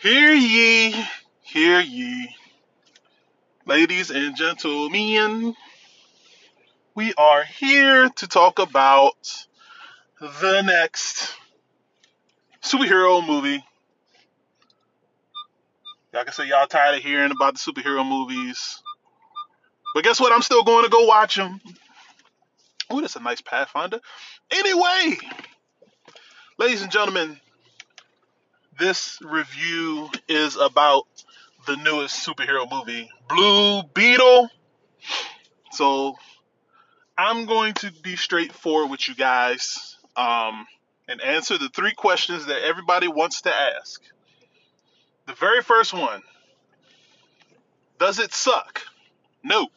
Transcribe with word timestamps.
Hear 0.00 0.32
ye, 0.32 0.94
hear 1.42 1.78
ye, 1.78 2.34
ladies 3.66 4.10
and 4.10 4.34
gentlemen. 4.34 5.54
We 6.94 7.12
are 7.18 7.44
here 7.44 8.08
to 8.08 8.26
talk 8.26 8.60
about 8.60 9.46
the 10.18 10.62
next 10.62 11.36
superhero 12.62 13.26
movie. 13.26 13.62
Y'all 16.14 16.24
can 16.24 16.32
say 16.32 16.48
y'all 16.48 16.66
tired 16.66 16.96
of 16.96 17.02
hearing 17.02 17.30
about 17.30 17.58
the 17.58 17.60
superhero 17.60 18.02
movies. 18.02 18.82
But 19.94 20.04
guess 20.04 20.18
what? 20.18 20.32
I'm 20.32 20.40
still 20.40 20.64
going 20.64 20.84
to 20.84 20.90
go 20.90 21.04
watch 21.04 21.36
them. 21.36 21.60
Ooh, 22.90 23.02
that's 23.02 23.16
a 23.16 23.20
nice 23.20 23.42
Pathfinder. 23.42 24.00
Anyway, 24.50 25.18
ladies 26.58 26.80
and 26.80 26.90
gentlemen, 26.90 27.38
this 28.80 29.18
review 29.22 30.08
is 30.26 30.56
about 30.56 31.04
the 31.66 31.76
newest 31.76 32.26
superhero 32.26 32.68
movie, 32.68 33.08
Blue 33.28 33.82
Beetle. 33.94 34.48
So 35.72 36.16
I'm 37.16 37.44
going 37.44 37.74
to 37.74 37.92
be 38.02 38.16
straightforward 38.16 38.90
with 38.90 39.06
you 39.06 39.14
guys 39.14 39.96
um, 40.16 40.66
and 41.06 41.20
answer 41.20 41.58
the 41.58 41.68
three 41.68 41.92
questions 41.92 42.46
that 42.46 42.64
everybody 42.64 43.06
wants 43.06 43.42
to 43.42 43.52
ask. 43.54 44.02
The 45.26 45.34
very 45.34 45.62
first 45.62 45.92
one 45.92 46.22
Does 47.98 48.18
it 48.18 48.32
suck? 48.32 48.80
No. 49.44 49.68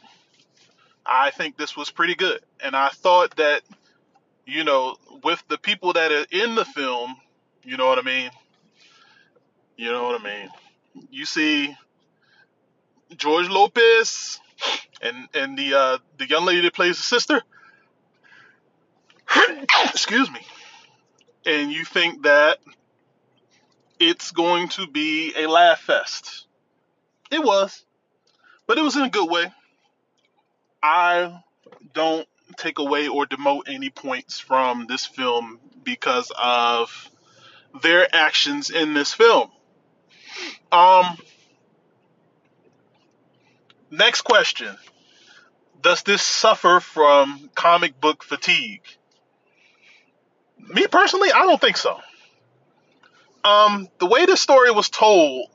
I 1.06 1.32
think 1.32 1.58
this 1.58 1.76
was 1.76 1.92
pretty 1.92 2.16
good. 2.16 2.40
And 2.64 2.74
I 2.74 2.88
thought 2.90 3.36
that, 3.36 3.62
you 4.46 4.64
know, 4.64 4.96
with 5.22 5.44
the 5.50 5.58
people 5.58 5.94
that 5.94 6.14
are 6.14 6.26
in 6.32 6.56
the 6.56 6.64
film, 6.64 7.18
you 7.66 7.76
know 7.76 7.88
what 7.88 8.00
I 8.00 8.04
mean? 8.04 8.32
You 9.76 9.92
know 9.92 10.04
what 10.04 10.22
I 10.22 10.24
mean? 10.24 10.50
You 11.10 11.26
see 11.26 11.76
George 13.16 13.50
Lopez 13.50 14.40
and 15.02 15.28
and 15.34 15.58
the 15.58 15.74
uh, 15.74 15.98
the 16.18 16.28
young 16.28 16.46
lady 16.46 16.62
that 16.62 16.74
plays 16.74 16.98
the 16.98 17.04
sister. 17.04 17.42
Excuse 19.90 20.30
me. 20.32 20.40
And 21.46 21.72
you 21.72 21.84
think 21.84 22.24
that 22.24 22.60
it's 24.00 24.32
going 24.32 24.70
to 24.70 24.88
be 24.88 25.34
a 25.38 25.48
laugh 25.48 25.80
fest. 25.80 26.46
It 27.32 27.44
was, 27.44 27.84
but 28.68 28.78
it 28.78 28.82
was 28.82 28.96
in 28.96 29.04
a 29.04 29.10
good 29.10 29.30
way. 29.30 29.52
I 30.82 31.42
don't 31.94 32.28
take 32.58 32.80
away 32.80 33.08
or 33.08 33.26
demote 33.26 33.64
any 33.68 33.90
points 33.90 34.40
from 34.40 34.86
this 34.88 35.06
film 35.06 35.60
because 35.84 36.32
of 36.38 37.10
their 37.82 38.08
actions 38.14 38.70
in 38.70 38.94
this 38.94 39.14
film. 39.14 39.50
Um, 40.72 41.18
next 43.92 44.22
question. 44.22 44.76
Does 45.82 46.04
this 46.04 46.22
suffer 46.22 46.80
from 46.80 47.50
comic 47.56 48.00
book 48.00 48.24
fatigue? 48.24 48.82
Me 50.58 50.88
personally, 50.88 51.30
I 51.32 51.40
don't 51.40 51.60
think 51.60 51.78
so. 51.78 52.00
Um, 53.44 53.90
the 54.00 54.06
way 54.06 54.26
the 54.26 54.38
story 54.38 54.72
was 54.72 54.90
told 54.90 55.50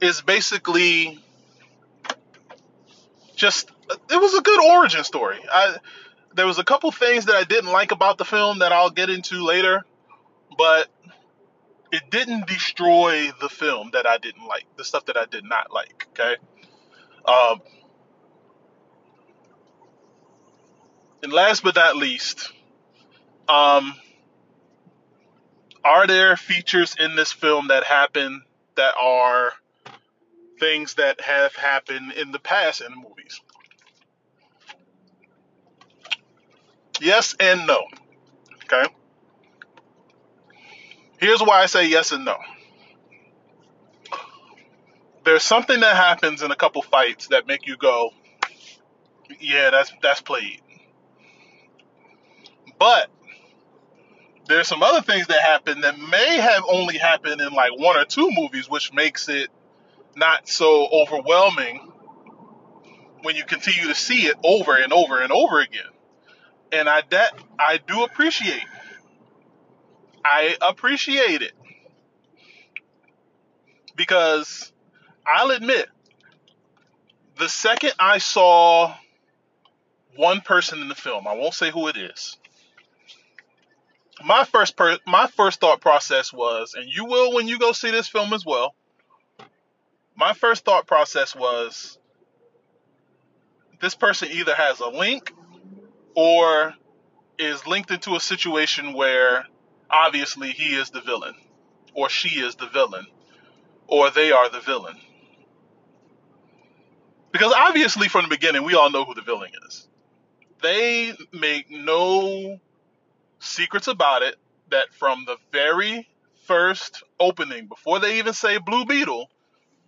is 0.00 0.20
basically 0.20 1.22
just 3.36 3.70
it 4.10 4.20
was 4.20 4.34
a 4.34 4.42
good 4.42 4.64
origin 4.64 5.04
story. 5.04 5.38
I 5.50 5.76
there 6.34 6.46
was 6.46 6.58
a 6.58 6.64
couple 6.64 6.90
things 6.90 7.26
that 7.26 7.36
I 7.36 7.44
didn't 7.44 7.70
like 7.70 7.92
about 7.92 8.18
the 8.18 8.24
film 8.24 8.60
that 8.60 8.72
I'll 8.72 8.90
get 8.90 9.10
into 9.10 9.44
later, 9.44 9.84
but 10.56 10.88
it 11.92 12.10
didn't 12.10 12.46
destroy 12.46 13.30
the 13.40 13.48
film 13.48 13.90
that 13.92 14.06
I 14.06 14.18
didn't 14.18 14.46
like, 14.46 14.64
the 14.76 14.84
stuff 14.84 15.06
that 15.06 15.16
I 15.16 15.26
did 15.26 15.44
not 15.44 15.72
like. 15.72 16.06
Okay. 16.10 16.36
Um, 17.24 17.60
and 21.22 21.32
last 21.32 21.62
but 21.62 21.74
not 21.74 21.96
least, 21.96 22.52
um, 23.48 23.94
are 25.84 26.06
there 26.06 26.36
features 26.36 26.94
in 26.98 27.16
this 27.16 27.32
film 27.32 27.68
that 27.68 27.84
happen 27.84 28.42
that 28.76 28.94
are 29.00 29.52
things 30.58 30.94
that 30.94 31.20
have 31.20 31.54
happened 31.56 32.12
in 32.12 32.32
the 32.32 32.38
past 32.38 32.80
in 32.80 32.94
movies? 32.94 33.40
Yes 37.00 37.34
and 37.40 37.66
no. 37.66 37.86
Okay. 38.64 38.92
Here's 41.20 41.40
why 41.40 41.60
I 41.60 41.66
say 41.66 41.86
yes 41.88 42.12
and 42.12 42.24
no. 42.24 42.38
There's 45.24 45.42
something 45.42 45.78
that 45.80 45.94
happens 45.94 46.40
in 46.42 46.50
a 46.50 46.56
couple 46.56 46.80
fights 46.80 47.28
that 47.28 47.46
make 47.46 47.66
you 47.66 47.76
go, 47.76 48.10
yeah, 49.38 49.70
that's 49.70 49.92
that's 50.02 50.22
played. 50.22 50.62
But 52.78 53.10
there's 54.48 54.66
some 54.66 54.82
other 54.82 55.02
things 55.02 55.26
that 55.26 55.40
happen 55.40 55.82
that 55.82 55.98
may 55.98 56.38
have 56.38 56.64
only 56.66 56.96
happened 56.96 57.42
in 57.42 57.52
like 57.52 57.78
one 57.78 57.98
or 57.98 58.06
two 58.06 58.30
movies, 58.32 58.68
which 58.68 58.92
makes 58.92 59.28
it 59.28 59.50
not 60.16 60.48
so 60.48 60.88
overwhelming 60.88 61.92
when 63.22 63.36
you 63.36 63.44
continue 63.44 63.88
to 63.88 63.94
see 63.94 64.22
it 64.26 64.36
over 64.42 64.74
and 64.74 64.92
over 64.92 65.20
and 65.20 65.30
over 65.32 65.60
again. 65.60 65.82
And 66.72 66.88
I 66.88 67.02
that 67.10 67.38
I 67.58 67.78
do 67.78 68.04
appreciate. 68.04 68.64
I 70.24 70.56
appreciate 70.60 71.42
it 71.42 71.52
because 73.96 74.72
I'll 75.26 75.50
admit 75.50 75.88
the 77.38 77.48
second 77.48 77.92
I 77.98 78.18
saw 78.18 78.94
one 80.16 80.40
person 80.40 80.80
in 80.80 80.88
the 80.88 80.94
film, 80.94 81.26
I 81.26 81.34
won't 81.34 81.54
say 81.54 81.70
who 81.70 81.88
it 81.88 81.96
is. 81.96 82.36
My 84.22 84.44
first 84.44 84.76
per- 84.76 84.98
my 85.06 85.26
first 85.26 85.60
thought 85.60 85.80
process 85.80 86.32
was, 86.32 86.74
and 86.74 86.88
you 86.88 87.06
will 87.06 87.34
when 87.34 87.48
you 87.48 87.58
go 87.58 87.72
see 87.72 87.90
this 87.90 88.08
film 88.08 88.34
as 88.34 88.44
well. 88.44 88.74
My 90.14 90.34
first 90.34 90.64
thought 90.66 90.86
process 90.86 91.34
was 91.34 91.98
this 93.80 93.94
person 93.94 94.28
either 94.30 94.54
has 94.54 94.80
a 94.80 94.88
link 94.88 95.32
or 96.14 96.74
is 97.38 97.66
linked 97.66 97.90
into 97.90 98.14
a 98.14 98.20
situation 98.20 98.92
where 98.92 99.46
obviously 99.90 100.50
he 100.50 100.74
is 100.74 100.90
the 100.90 101.00
villain 101.00 101.34
or 101.94 102.08
she 102.08 102.40
is 102.40 102.54
the 102.56 102.66
villain 102.68 103.06
or 103.86 104.10
they 104.10 104.30
are 104.32 104.48
the 104.48 104.60
villain. 104.60 104.96
Because 107.32 107.52
obviously 107.56 108.08
from 108.08 108.22
the 108.24 108.28
beginning 108.28 108.64
we 108.64 108.74
all 108.74 108.90
know 108.90 109.04
who 109.04 109.14
the 109.14 109.22
villain 109.22 109.50
is. 109.66 109.88
They 110.62 111.14
make 111.32 111.70
no 111.70 112.58
secrets 113.38 113.88
about 113.88 114.22
it 114.22 114.36
that 114.70 114.92
from 114.92 115.24
the 115.26 115.36
very 115.52 116.08
first 116.44 117.02
opening 117.18 117.66
before 117.66 117.98
they 117.98 118.18
even 118.18 118.34
say 118.34 118.58
Blue 118.58 118.84
Beetle 118.84 119.30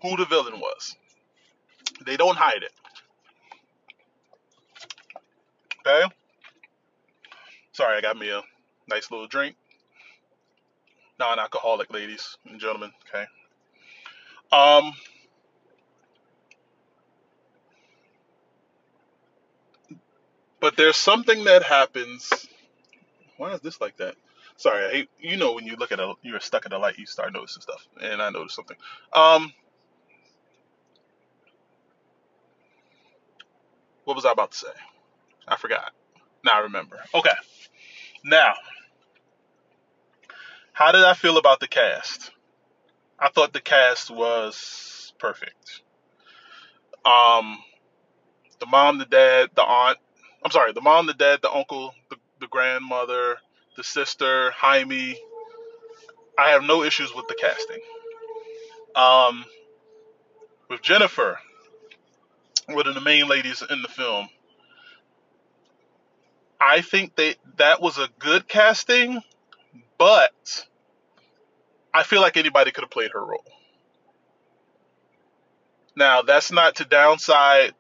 who 0.02 0.16
the 0.16 0.24
villain 0.26 0.60
was. 0.60 0.96
They 2.04 2.16
don't 2.16 2.36
hide 2.36 2.62
it. 2.62 2.72
Okay? 5.86 6.14
Sorry, 7.72 7.96
I 7.96 8.00
got 8.00 8.16
me 8.16 8.30
a 8.30 8.42
nice 8.88 9.10
little 9.10 9.26
drink. 9.26 9.56
Non-alcoholic, 11.22 11.92
ladies 11.92 12.36
and 12.50 12.60
gentlemen. 12.60 12.92
Okay. 13.08 13.26
Um. 14.52 14.92
But 20.60 20.76
there's 20.76 20.96
something 20.96 21.44
that 21.44 21.62
happens. 21.64 22.30
Why 23.38 23.52
is 23.52 23.60
this 23.60 23.80
like 23.80 23.96
that? 23.98 24.16
Sorry, 24.56 24.86
I 24.86 24.90
hate. 24.90 25.10
You 25.20 25.36
know 25.38 25.52
when 25.54 25.66
you 25.66 25.76
look 25.76 25.92
at 25.92 26.00
a, 26.00 26.14
you're 26.22 26.40
stuck 26.40 26.66
at 26.66 26.72
a 26.72 26.78
light, 26.78 26.98
you 26.98 27.06
start 27.06 27.32
noticing 27.32 27.62
stuff, 27.62 27.86
and 28.02 28.22
I 28.22 28.30
noticed 28.30 28.56
something. 28.56 28.76
Um. 29.14 29.52
What 34.04 34.16
was 34.16 34.24
I 34.26 34.32
about 34.32 34.52
to 34.52 34.58
say? 34.58 34.68
I 35.48 35.56
forgot. 35.56 35.92
Now 36.44 36.54
I 36.54 36.60
remember. 36.60 37.00
Okay. 37.14 37.30
Now, 38.24 38.54
how 40.72 40.92
did 40.92 41.04
I 41.04 41.14
feel 41.14 41.38
about 41.38 41.60
the 41.60 41.68
cast? 41.68 42.30
I 43.18 43.28
thought 43.28 43.52
the 43.52 43.60
cast 43.60 44.10
was 44.10 45.12
perfect. 45.18 45.82
Um, 47.04 47.58
the 48.58 48.66
mom, 48.66 48.98
the 48.98 49.04
dad, 49.04 49.50
the 49.54 49.62
aunt. 49.62 49.98
I'm 50.44 50.50
sorry, 50.50 50.72
the 50.72 50.80
mom, 50.80 51.06
the 51.06 51.14
dad, 51.14 51.40
the 51.42 51.52
uncle, 51.52 51.94
the, 52.10 52.16
the 52.40 52.48
grandmother, 52.48 53.36
the 53.76 53.84
sister, 53.84 54.50
Jaime. 54.52 55.16
I 56.38 56.50
have 56.50 56.64
no 56.64 56.82
issues 56.82 57.14
with 57.14 57.28
the 57.28 57.34
casting. 57.34 57.80
Um, 58.96 59.44
with 60.68 60.82
Jennifer, 60.82 61.38
one 62.68 62.86
of 62.86 62.94
the 62.94 63.00
main 63.00 63.28
ladies 63.28 63.62
in 63.68 63.82
the 63.82 63.88
film, 63.88 64.28
I 66.60 66.80
think 66.80 67.16
that 67.16 67.36
that 67.58 67.82
was 67.82 67.98
a 67.98 68.08
good 68.18 68.48
casting, 68.48 69.20
but 70.02 70.66
I 71.94 72.02
feel 72.02 72.20
like 72.20 72.36
anybody 72.36 72.72
could 72.72 72.82
have 72.82 72.90
played 72.90 73.12
her 73.12 73.24
role. 73.24 73.44
Now, 75.94 76.22
that's 76.22 76.50
not 76.50 76.74
to 76.76 76.84
downside, 76.84 77.72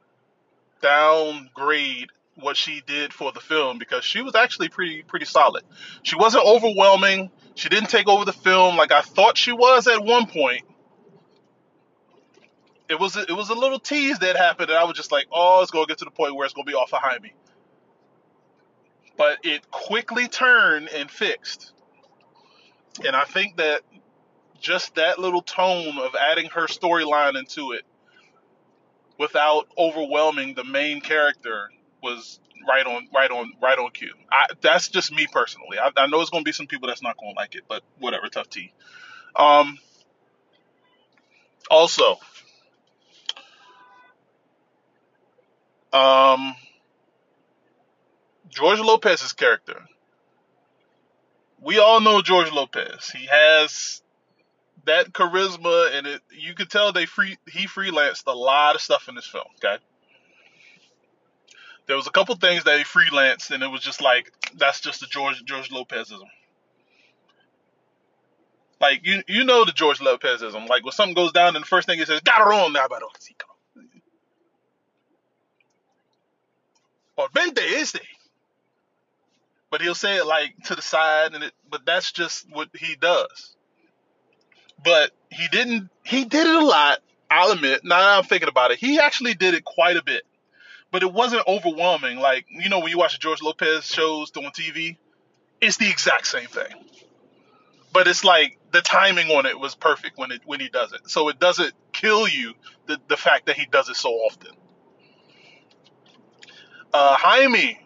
downgrade 0.80 2.10
what 2.36 2.56
she 2.56 2.80
did 2.86 3.12
for 3.12 3.32
the 3.32 3.40
film 3.40 3.78
because 3.78 4.04
she 4.04 4.22
was 4.22 4.36
actually 4.36 4.68
pretty 4.68 5.02
pretty 5.02 5.24
solid. 5.24 5.64
She 6.04 6.14
wasn't 6.14 6.44
overwhelming. 6.46 7.32
She 7.56 7.68
didn't 7.68 7.90
take 7.90 8.06
over 8.06 8.24
the 8.24 8.32
film 8.32 8.76
like 8.76 8.92
I 8.92 9.00
thought 9.00 9.36
she 9.36 9.50
was 9.50 9.88
at 9.88 10.04
one 10.04 10.26
point. 10.26 10.62
It 12.88 13.00
was 13.00 13.16
it 13.16 13.32
was 13.32 13.50
a 13.50 13.54
little 13.54 13.80
tease 13.80 14.20
that 14.20 14.36
happened, 14.36 14.70
and 14.70 14.78
I 14.78 14.84
was 14.84 14.96
just 14.96 15.10
like, 15.10 15.26
oh, 15.32 15.60
it's 15.60 15.72
gonna 15.72 15.86
get 15.86 15.98
to 15.98 16.04
the 16.04 16.12
point 16.12 16.36
where 16.36 16.44
it's 16.44 16.54
gonna 16.54 16.66
be 16.66 16.74
off 16.74 16.90
behind 16.90 17.20
me. 17.20 17.32
But 19.16 19.38
it 19.42 19.68
quickly 19.72 20.28
turned 20.28 20.88
and 20.88 21.10
fixed, 21.10 21.71
and 23.04 23.16
I 23.16 23.24
think 23.24 23.56
that 23.56 23.82
just 24.60 24.94
that 24.94 25.18
little 25.18 25.42
tone 25.42 25.98
of 25.98 26.14
adding 26.14 26.50
her 26.50 26.66
storyline 26.66 27.38
into 27.38 27.72
it 27.72 27.82
without 29.18 29.68
overwhelming 29.76 30.54
the 30.54 30.64
main 30.64 31.00
character 31.00 31.70
was 32.02 32.38
right 32.68 32.86
on 32.86 33.08
right 33.14 33.30
on 33.30 33.52
right 33.60 33.78
on 33.78 33.90
cue. 33.90 34.14
I, 34.30 34.46
that's 34.60 34.88
just 34.88 35.12
me 35.12 35.26
personally. 35.30 35.78
I, 35.78 35.90
I 35.96 36.06
know 36.06 36.20
it's 36.20 36.30
going 36.30 36.44
to 36.44 36.48
be 36.48 36.52
some 36.52 36.66
people 36.66 36.88
that's 36.88 37.02
not 37.02 37.16
going 37.18 37.34
to 37.34 37.36
like 37.36 37.54
it, 37.54 37.64
but 37.68 37.82
whatever, 37.98 38.28
tough 38.28 38.48
tea. 38.48 38.72
Um, 39.34 39.78
also, 41.70 42.18
um, 45.92 46.54
George 48.48 48.80
Lopez's 48.80 49.32
character. 49.32 49.82
We 51.62 51.78
all 51.78 52.00
know 52.00 52.22
George 52.22 52.50
Lopez. 52.52 53.10
He 53.10 53.28
has 53.30 54.02
that 54.84 55.12
charisma, 55.12 55.96
and 55.96 56.06
it 56.06 56.20
you 56.30 56.54
could 56.54 56.70
tell 56.70 56.92
they 56.92 57.06
free 57.06 57.38
he 57.48 57.66
freelanced 57.66 58.24
a 58.26 58.32
lot 58.32 58.74
of 58.74 58.80
stuff 58.80 59.08
in 59.08 59.14
this 59.14 59.26
film. 59.26 59.46
Okay, 59.56 59.78
there 61.86 61.96
was 61.96 62.06
a 62.06 62.10
couple 62.10 62.34
things 62.36 62.64
that 62.64 62.78
he 62.78 62.84
freelanced, 62.84 63.50
and 63.52 63.62
it 63.62 63.68
was 63.68 63.80
just 63.82 64.02
like 64.02 64.32
that's 64.56 64.80
just 64.80 65.00
the 65.00 65.06
George 65.06 65.44
George 65.44 65.70
Lopezism. 65.70 66.28
Like 68.80 69.00
you 69.04 69.22
you 69.28 69.44
know 69.44 69.64
the 69.64 69.72
George 69.72 70.00
Lopezism. 70.00 70.68
Like 70.68 70.84
when 70.84 70.92
something 70.92 71.14
goes 71.14 71.32
down, 71.32 71.54
and 71.54 71.64
the 71.64 71.68
first 71.68 71.86
thing 71.86 71.98
he 71.98 72.04
says, 72.04 72.20
"Got 72.20 72.40
her 72.40 72.52
on 72.52 72.72
now, 72.72 72.86
or 77.16 77.28
vente 77.34 77.62
este." 77.62 78.00
But 79.72 79.82
he'll 79.82 79.96
say 79.96 80.18
it 80.18 80.26
like 80.26 80.54
to 80.66 80.76
the 80.76 80.82
side, 80.82 81.34
and 81.34 81.42
it. 81.42 81.52
But 81.68 81.84
that's 81.84 82.12
just 82.12 82.46
what 82.48 82.68
he 82.78 82.94
does. 82.94 83.56
But 84.84 85.10
he 85.32 85.48
didn't. 85.48 85.90
He 86.04 86.24
did 86.24 86.46
it 86.46 86.54
a 86.54 86.64
lot. 86.64 87.00
I'll 87.28 87.50
admit. 87.50 87.82
Now 87.82 87.98
that 87.98 88.18
I'm 88.18 88.24
thinking 88.24 88.48
about 88.48 88.70
it, 88.70 88.78
he 88.78 89.00
actually 89.00 89.34
did 89.34 89.54
it 89.54 89.64
quite 89.64 89.96
a 89.96 90.04
bit 90.04 90.22
but 90.92 91.02
it 91.02 91.12
wasn't 91.12 91.42
overwhelming. 91.48 92.18
Like 92.18 92.46
you 92.50 92.68
know 92.68 92.78
when 92.78 92.90
you 92.90 92.98
watch 92.98 93.14
the 93.14 93.18
George 93.18 93.42
Lopez 93.42 93.86
shows 93.86 94.30
on 94.36 94.44
TV, 94.52 94.98
it's 95.60 95.78
the 95.78 95.90
exact 95.90 96.28
same 96.28 96.46
thing. 96.46 96.72
But 97.92 98.06
it's 98.06 98.22
like 98.22 98.58
the 98.70 98.80
timing 98.82 99.28
on 99.28 99.46
it 99.46 99.58
was 99.58 99.74
perfect 99.74 100.16
when 100.18 100.30
it 100.30 100.42
when 100.44 100.60
he 100.60 100.68
does 100.68 100.92
it. 100.92 101.10
So 101.10 101.28
it 101.28 101.40
doesn't 101.40 101.72
kill 101.92 102.28
you 102.28 102.54
the 102.86 103.00
the 103.08 103.16
fact 103.16 103.46
that 103.46 103.56
he 103.56 103.66
does 103.66 103.88
it 103.88 103.96
so 103.96 104.10
often. 104.10 104.52
Uh, 106.92 107.16
Jaime, 107.16 107.80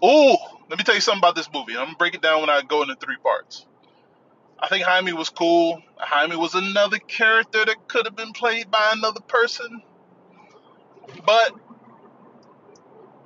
oh, 0.00 0.36
let 0.72 0.78
me 0.78 0.84
tell 0.84 0.94
you 0.94 1.02
something 1.02 1.18
about 1.18 1.34
this 1.34 1.50
movie. 1.52 1.76
I'm 1.76 1.84
gonna 1.84 1.96
break 1.98 2.14
it 2.14 2.22
down 2.22 2.40
when 2.40 2.48
I 2.48 2.62
go 2.62 2.80
into 2.80 2.94
three 2.94 3.18
parts. 3.22 3.66
I 4.58 4.68
think 4.68 4.86
Jaime 4.86 5.12
was 5.12 5.28
cool. 5.28 5.82
Jaime 5.98 6.34
was 6.34 6.54
another 6.54 6.96
character 6.96 7.62
that 7.62 7.88
could 7.88 8.06
have 8.06 8.16
been 8.16 8.32
played 8.32 8.70
by 8.70 8.94
another 8.96 9.20
person. 9.20 9.82
But 11.26 11.52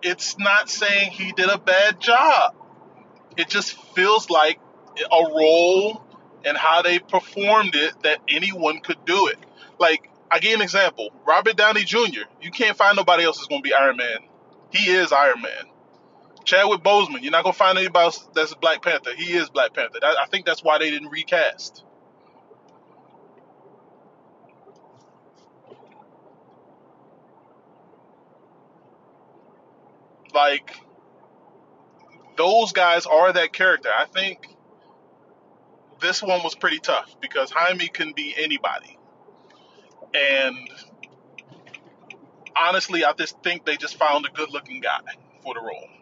it's 0.03 0.37
not 0.41 0.69
saying 0.69 1.13
he 1.13 1.31
did 1.31 1.49
a 1.49 1.57
bad 1.57 2.01
job. 2.01 2.57
It 3.37 3.49
just 3.49 3.75
feels 3.95 4.29
like 4.29 4.59
a 4.99 5.31
role 5.33 6.05
and 6.45 6.57
how 6.57 6.83
they 6.83 6.99
performed 6.99 7.77
it 7.77 7.95
that 8.03 8.19
anyone 8.29 8.81
could 8.81 9.05
do 9.05 9.29
it. 9.29 9.39
Like, 9.79 10.11
I 10.33 10.41
give 10.41 10.57
an 10.57 10.63
example 10.63 11.11
Robert 11.25 11.57
Downey 11.57 11.85
Jr., 11.85 12.23
you 12.43 12.51
can't 12.51 12.77
find 12.77 12.97
nobody 12.97 13.23
else 13.23 13.37
that's 13.37 13.47
going 13.47 13.63
to 13.63 13.69
be 13.69 13.73
Iron 13.73 13.99
Man. 13.99 14.19
He 14.73 14.91
is 14.91 15.13
Iron 15.13 15.43
Man. 15.43 15.76
Chadwick 16.47 16.81
Boseman, 16.83 17.23
you're 17.23 17.33
not 17.33 17.43
to 17.45 17.53
find 17.53 17.77
anybody 17.77 18.05
else 18.05 18.27
that's 18.35 18.55
Black 18.55 18.81
Panther. 18.81 19.11
He 19.15 19.35
is 19.35 19.51
Black 19.51 19.75
Panther. 19.75 19.99
I 20.03 20.27
think 20.31 20.47
that's 20.47 20.65
why 20.65 20.79
they 20.79 20.91
didn't 20.91 21.11
recast. 21.11 21.85
like 30.37 30.71
those 32.37 32.73
guys 32.73 33.07
are 33.07 33.33
that 33.33 33.53
character. 33.53 33.89
I 33.89 34.05
think 34.05 34.47
this 36.01 36.23
one 36.23 36.43
was 36.45 36.55
pretty 36.55 36.79
tough 36.79 37.17
because 37.21 37.51
Jaime 37.51 37.89
can 37.89 38.13
be 38.13 38.35
anybody. 38.37 38.99
And 40.15 40.69
honestly, 42.55 43.05
I 43.05 43.13
just 43.15 43.43
think 43.43 43.65
they 43.65 43.77
just 43.79 43.97
found 43.97 44.27
a 44.27 44.29
good 44.29 44.51
looking 44.51 44.81
guy 44.81 45.01
for 45.43 45.55
the 45.55 45.61
role. 45.61 45.96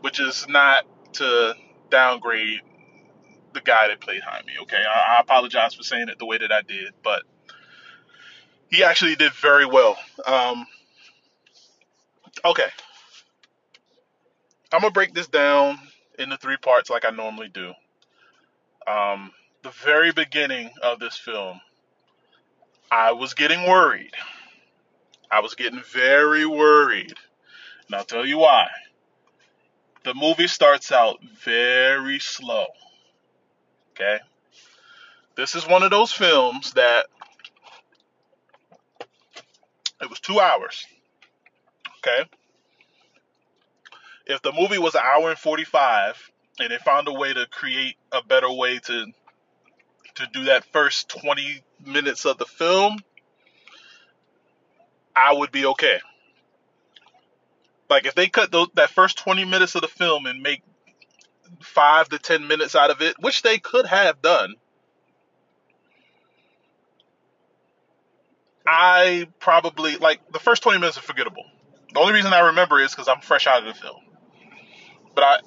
Which 0.00 0.20
is 0.20 0.46
not 0.48 0.84
to 1.14 1.54
downgrade 1.90 2.60
the 3.52 3.60
guy 3.60 3.88
that 3.88 4.00
played 4.00 4.20
Jaime, 4.22 4.52
okay? 4.62 4.76
I, 4.76 5.16
I 5.16 5.20
apologize 5.20 5.74
for 5.74 5.82
saying 5.82 6.08
it 6.08 6.18
the 6.18 6.26
way 6.26 6.38
that 6.38 6.52
I 6.52 6.62
did, 6.62 6.92
but 7.02 7.22
he 8.68 8.84
actually 8.84 9.16
did 9.16 9.32
very 9.32 9.66
well. 9.66 9.96
Um, 10.26 10.66
Okay. 12.44 12.68
I'm 14.72 14.80
gonna 14.80 14.92
break 14.92 15.14
this 15.14 15.28
down 15.28 15.78
into 16.18 16.36
three 16.36 16.56
parts 16.56 16.90
like 16.90 17.04
I 17.04 17.10
normally 17.10 17.48
do. 17.48 17.72
Um, 18.86 19.32
the 19.62 19.70
very 19.70 20.12
beginning 20.12 20.70
of 20.82 20.98
this 20.98 21.16
film, 21.16 21.60
I 22.90 23.12
was 23.12 23.34
getting 23.34 23.66
worried. 23.66 24.14
I 25.30 25.40
was 25.40 25.54
getting 25.54 25.82
very 25.92 26.46
worried. 26.46 27.14
And 27.86 27.96
I'll 27.96 28.04
tell 28.04 28.24
you 28.24 28.38
why. 28.38 28.68
The 30.08 30.14
movie 30.14 30.48
starts 30.48 30.90
out 30.90 31.18
very 31.44 32.18
slow. 32.18 32.64
Okay? 33.90 34.18
This 35.36 35.54
is 35.54 35.68
one 35.68 35.82
of 35.82 35.90
those 35.90 36.12
films 36.12 36.72
that 36.72 37.04
it 40.00 40.08
was 40.08 40.18
two 40.20 40.40
hours. 40.40 40.86
Okay. 41.98 42.26
If 44.24 44.40
the 44.40 44.50
movie 44.50 44.78
was 44.78 44.94
an 44.94 45.02
hour 45.04 45.28
and 45.28 45.38
45 45.38 46.30
and 46.58 46.70
they 46.70 46.78
found 46.78 47.06
a 47.08 47.12
way 47.12 47.34
to 47.34 47.44
create 47.44 47.96
a 48.10 48.22
better 48.22 48.50
way 48.50 48.78
to 48.78 49.06
to 50.14 50.26
do 50.32 50.44
that 50.44 50.64
first 50.72 51.10
20 51.10 51.62
minutes 51.84 52.24
of 52.24 52.38
the 52.38 52.46
film, 52.46 52.96
I 55.14 55.34
would 55.34 55.52
be 55.52 55.66
okay. 55.66 56.00
Like 57.88 58.06
if 58.06 58.14
they 58.14 58.28
cut 58.28 58.52
those, 58.52 58.68
that 58.74 58.90
first 58.90 59.18
20 59.18 59.44
minutes 59.44 59.74
of 59.74 59.82
the 59.82 59.88
film 59.88 60.26
and 60.26 60.42
make 60.42 60.62
5 61.60 62.08
to 62.10 62.18
10 62.18 62.46
minutes 62.46 62.74
out 62.74 62.90
of 62.90 63.00
it, 63.00 63.16
which 63.20 63.42
they 63.42 63.58
could 63.58 63.86
have 63.86 64.20
done, 64.20 64.54
I 68.66 69.28
probably 69.40 69.96
like 69.96 70.20
the 70.32 70.38
first 70.38 70.62
20 70.62 70.78
minutes 70.78 70.98
are 70.98 71.02
forgettable. 71.02 71.44
The 71.94 72.00
only 72.00 72.12
reason 72.12 72.34
I 72.34 72.40
remember 72.48 72.80
is 72.80 72.90
because 72.90 73.08
I'm 73.08 73.20
fresh 73.22 73.46
out 73.46 73.66
of 73.66 73.74
the 73.74 73.80
film. 73.80 74.00
But 75.14 75.24
I 75.24 75.38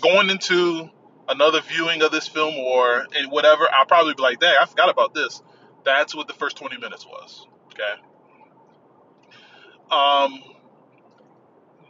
going 0.00 0.30
into 0.30 0.88
another 1.28 1.60
viewing 1.60 2.02
of 2.02 2.12
this 2.12 2.28
film 2.28 2.54
or 2.54 3.06
whatever, 3.28 3.68
I'll 3.72 3.86
probably 3.86 4.14
be 4.14 4.22
like, 4.22 4.38
"Dang, 4.38 4.54
I 4.60 4.64
forgot 4.66 4.88
about 4.88 5.12
this." 5.12 5.42
That's 5.84 6.14
what 6.14 6.28
the 6.28 6.34
first 6.34 6.56
20 6.56 6.76
minutes 6.76 7.04
was. 7.04 7.46
Okay. 7.72 7.94
Um, 9.90 10.42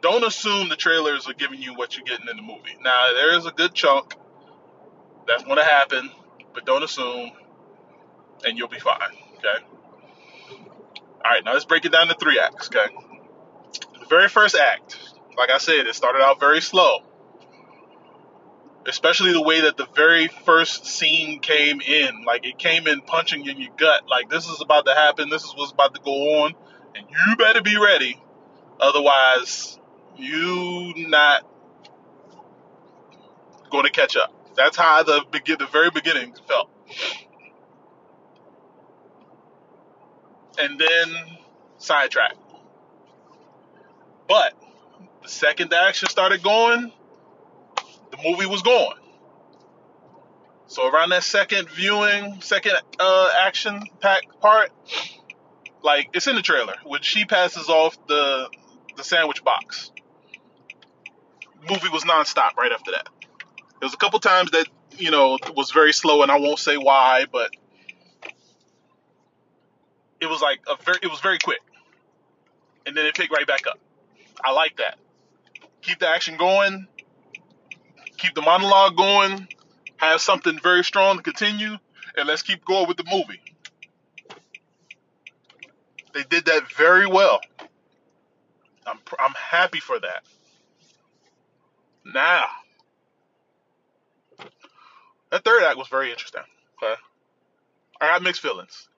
don't 0.01 0.25
assume 0.25 0.69
the 0.69 0.77
trailers 0.77 1.29
are 1.29 1.35
giving 1.35 1.61
you 1.61 1.75
what 1.75 1.97
you're 1.97 2.05
getting 2.05 2.29
in 2.29 2.37
the 2.37 2.43
movie. 2.43 2.77
Now, 2.83 3.07
there 3.15 3.37
is 3.37 3.47
a 3.47 3.51
good 3.51 3.75
chunk 3.75 4.15
that's 5.27 5.45
going 5.45 5.59
to 5.59 5.65
happen, 5.65 6.11
but 6.55 6.65
don't 6.65 6.83
assume, 6.83 7.31
and 8.45 8.57
you'll 8.57 8.69
be 8.69 8.79
fine. 8.79 9.11
Okay. 9.39 9.65
All 11.25 11.31
right, 11.33 11.45
now 11.45 11.53
let's 11.53 11.65
break 11.65 11.85
it 11.85 11.93
down 11.93 12.09
to 12.09 12.15
three 12.15 12.39
acts. 12.39 12.69
Okay 12.69 12.95
The 14.01 14.07
very 14.07 14.29
first 14.29 14.57
act, 14.57 14.99
like 15.37 15.51
I 15.51 15.59
said, 15.59 15.87
it 15.87 15.95
started 15.95 16.23
out 16.23 16.41
very 16.41 16.61
slow. 16.61 17.01
Especially 18.87 19.33
the 19.33 19.43
way 19.43 19.63
that 19.63 19.77
the 19.77 19.87
very 19.95 20.29
first 20.29 20.87
scene 20.87 21.41
came 21.41 21.81
in. 21.83 22.25
Like 22.25 22.47
it 22.47 22.59
came 22.59 22.87
in 22.87 23.03
punching 23.03 23.47
in 23.47 23.61
your 23.61 23.73
gut. 23.77 24.09
Like 24.09 24.31
this 24.31 24.49
is 24.49 24.61
about 24.63 24.87
to 24.87 24.95
happen, 24.95 25.29
this 25.29 25.45
is 25.45 25.53
what's 25.55 25.73
about 25.73 25.95
to 25.95 26.01
go 26.03 26.45
on, 26.45 26.55
and 26.95 27.07
you 27.11 27.37
better 27.37 27.61
be 27.61 27.77
ready. 27.77 28.21
Otherwise, 28.81 29.78
you 30.19 30.95
not 31.09 31.47
going 33.71 33.85
to 33.85 33.91
catch 33.91 34.17
up. 34.17 34.35
That's 34.57 34.77
how 34.77 35.03
the 35.03 35.25
begin 35.31 35.57
the 35.59 35.67
very 35.67 35.91
beginning 35.91 36.35
felt. 36.49 36.71
and 40.59 40.79
then 40.79 41.39
sidetrack. 41.79 42.35
But 44.29 44.55
the 45.23 45.29
second 45.29 45.71
the 45.71 45.79
action 45.79 46.09
started 46.09 46.43
going, 46.43 46.93
the 48.11 48.19
movie 48.25 48.47
was 48.47 48.63
going. 48.63 48.97
So 50.67 50.87
around 50.87 51.11
that 51.11 51.23
second 51.23 51.71
viewing, 51.71 52.41
second 52.41 52.75
uh, 52.99 53.31
action 53.41 53.83
packed 54.01 54.39
part, 54.41 54.71
like 55.83 56.11
it's 56.13 56.27
in 56.27 56.37
the 56.37 56.43
trailer 56.43 56.75
when 56.85 57.01
she 57.01 57.25
passes 57.25 57.69
off 57.69 57.97
the 58.07 58.51
the 58.97 59.05
sandwich 59.05 59.43
box. 59.45 59.93
Movie 61.69 61.89
was 61.89 62.05
nonstop 62.05 62.57
right 62.57 62.73
after 62.73 62.93
that. 62.93 63.09
There 63.81 63.87
was 63.87 63.95
a 63.95 63.99
couple 63.99 64.19
times 64.21 64.51
that 64.53 64.69
you 64.97 65.11
know 65.11 65.39
was 65.57 65.71
very 65.71 65.93
slow, 65.93 66.23
and 66.23 66.31
I 66.31 66.39
won't 66.39 66.59
say 66.59 66.77
why, 66.77 67.27
but 67.31 67.51
it 70.21 70.27
was 70.27 70.41
like 70.41 70.61
a 70.69 70.83
very 70.83 70.99
it 71.03 71.11
was 71.11 71.21
very 71.21 71.39
quick, 71.39 71.61
and 72.87 72.97
then 72.97 73.07
it 73.07 73.15
picked 73.15 73.33
right 73.33 73.47
back 73.47 73.67
up. 73.67 73.79
I 74.45 74.53
like 74.53 74.77
that. 74.77 74.99
Keep 75.83 76.01
the 76.01 76.09
action 76.09 76.37
going. 76.37 76.87
Keep 78.19 78.35
the 78.35 78.43
monologue 78.43 78.97
going. 78.97 79.49
Have 79.99 80.21
something 80.21 80.59
very 80.61 80.85
strong 80.85 81.17
to 81.17 81.23
continue, 81.23 81.77
and 82.17 82.29
let's 82.29 82.43
keep 82.43 82.65
going 82.65 82.89
with 82.89 82.97
the 82.97 83.05
movie. 83.11 83.41
They 86.15 86.23
did 86.25 86.47
that 86.47 86.71
very 86.73 87.07
well. 87.07 87.41
I'm 88.87 88.99
I'm 89.19 89.35
happy 89.35 89.81
for 89.81 89.99
that. 90.01 90.23
Now, 92.05 92.45
that 95.31 95.45
third 95.45 95.63
act 95.63 95.77
was 95.77 95.89
very 95.89 96.11
interesting. 96.11 96.43
Okay, 96.83 96.95
I 98.01 98.07
got 98.07 98.23
mixed 98.23 98.41
feelings. 98.41 98.89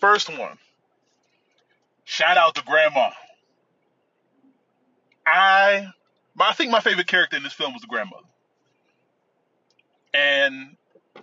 First 0.00 0.36
one, 0.36 0.58
shout 2.04 2.36
out 2.36 2.54
to 2.56 2.64
Grandma. 2.64 3.10
I, 5.26 5.86
I 6.40 6.52
think 6.54 6.70
my 6.70 6.80
favorite 6.80 7.06
character 7.06 7.36
in 7.36 7.42
this 7.42 7.52
film 7.52 7.72
was 7.72 7.82
the 7.82 7.88
grandmother, 7.88 8.26
and 10.12 10.76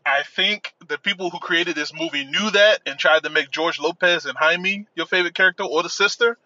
I 0.05 0.23
think 0.23 0.73
the 0.87 0.97
people 0.97 1.29
who 1.29 1.39
created 1.39 1.75
this 1.75 1.93
movie 1.93 2.25
knew 2.25 2.51
that 2.51 2.81
and 2.85 2.97
tried 2.97 3.23
to 3.23 3.29
make 3.29 3.51
George 3.51 3.79
Lopez 3.79 4.25
and 4.25 4.37
Jaime 4.37 4.87
your 4.95 5.05
favorite 5.05 5.35
character 5.35 5.63
or 5.63 5.83
the 5.83 5.89
sister. 5.89 6.37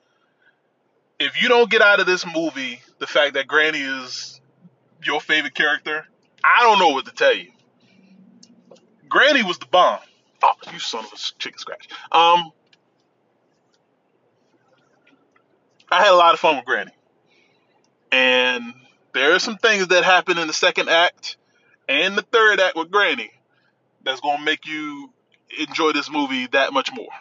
If 1.23 1.41
you 1.41 1.47
don't 1.47 1.69
get 1.69 1.81
out 1.81 2.01
of 2.01 2.05
this 2.05 2.25
movie 2.25 2.81
the 2.99 3.07
fact 3.07 3.35
that 3.35 3.47
Granny 3.47 3.79
is 3.79 4.41
your 5.05 5.21
favorite 5.21 5.55
character, 5.55 6.05
I 6.43 6.63
don't 6.63 6.79
know 6.79 6.89
what 6.89 7.05
to 7.05 7.13
tell 7.13 7.33
you. 7.33 7.49
Granny 9.07 9.41
was 9.41 9.57
the 9.57 9.65
bomb. 9.67 9.99
Oh, 10.43 10.51
you 10.73 10.79
son 10.79 11.05
of 11.05 11.13
a 11.13 11.15
chicken 11.39 11.57
scratch. 11.57 11.87
Um, 12.11 12.51
I 15.89 16.03
had 16.03 16.11
a 16.11 16.15
lot 16.15 16.33
of 16.33 16.41
fun 16.41 16.57
with 16.57 16.65
Granny, 16.65 16.91
and 18.11 18.73
there 19.13 19.33
are 19.33 19.39
some 19.39 19.55
things 19.55 19.87
that 19.87 20.03
happen 20.03 20.37
in 20.37 20.47
the 20.47 20.53
second 20.53 20.89
act 20.89 21.37
and 21.87 22.17
the 22.17 22.23
third 22.23 22.59
act 22.59 22.75
with 22.75 22.91
Granny 22.91 23.31
that's 24.03 24.19
gonna 24.19 24.43
make 24.43 24.65
you 24.65 25.13
enjoy 25.57 25.93
this 25.93 26.11
movie 26.11 26.47
that 26.47 26.73
much 26.73 26.89
more. 26.93 27.13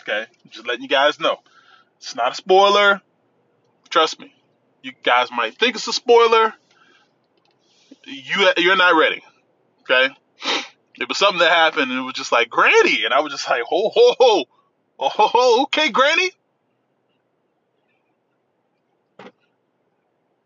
Okay, 0.00 0.24
just 0.48 0.66
letting 0.66 0.82
you 0.82 0.88
guys 0.88 1.20
know. 1.20 1.40
It's 1.98 2.14
not 2.14 2.32
a 2.32 2.34
spoiler. 2.34 3.02
Trust 3.94 4.18
me. 4.18 4.34
You 4.82 4.90
guys 5.04 5.28
might 5.30 5.56
think 5.56 5.76
it's 5.76 5.86
a 5.86 5.92
spoiler. 5.92 6.52
You 8.04 8.50
you're 8.56 8.74
not 8.74 8.96
ready. 8.96 9.22
Okay. 9.82 10.12
It 10.98 11.08
was 11.08 11.16
something 11.16 11.38
that 11.38 11.52
happened, 11.52 11.92
and 11.92 12.00
it 12.00 12.02
was 12.02 12.14
just 12.14 12.32
like 12.32 12.50
Granny, 12.50 13.04
and 13.04 13.14
I 13.14 13.20
was 13.20 13.30
just 13.32 13.48
like, 13.48 13.62
ho 13.62 13.92
ho 13.94 14.14
ho, 14.18 14.44
oh 14.98 15.08
ho 15.08 15.28
ho, 15.28 15.62
okay, 15.62 15.90
Granny. 15.90 16.32